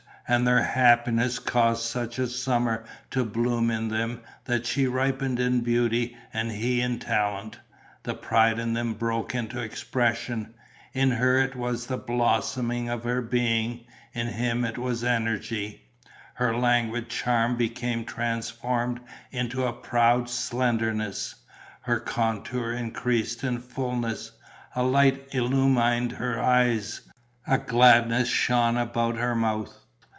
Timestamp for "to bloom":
3.09-3.69